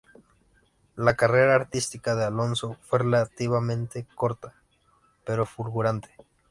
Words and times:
La 0.95 1.13
carrera 1.13 1.53
artística 1.53 2.15
de 2.15 2.23
Alonso 2.25 2.75
fue 2.81 2.97
relativamente 2.97 4.07
corta 4.15 4.55
pero 5.25 5.45
fulgurante. 5.45 6.09